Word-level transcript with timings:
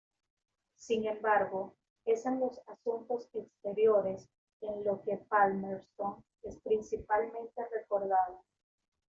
Sin 0.77 1.05
embargo, 1.05 1.75
es 2.05 2.25
en 2.25 2.39
los 2.39 2.59
asuntos 2.67 3.29
exteriores 3.35 4.27
en 4.61 4.83
lo 4.83 4.99
que 5.03 5.15
Palmerston 5.17 6.25
es 6.41 6.57
principalmente 6.61 7.61
recordado. 7.71 8.43